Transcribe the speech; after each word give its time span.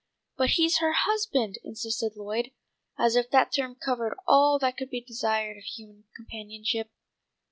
"But 0.35 0.49
he's 0.57 0.79
her 0.79 0.93
husband!" 0.93 1.59
insisted 1.63 2.15
Lloyd, 2.15 2.49
as 2.97 3.15
if 3.15 3.29
that 3.29 3.53
term 3.53 3.75
covered 3.75 4.17
all 4.27 4.57
that 4.57 4.75
could 4.75 4.89
be 4.89 4.99
desired 4.99 5.57
of 5.57 5.63
human 5.63 6.05
companionship. 6.15 6.89